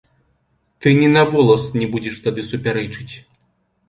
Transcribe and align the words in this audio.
Ты 0.85 0.93
ні 1.01 1.09
на 1.15 1.23
волас 1.33 1.65
не 1.81 1.87
будзеш 1.91 2.15
тады 2.25 2.41
супярэчыць. 2.47 3.13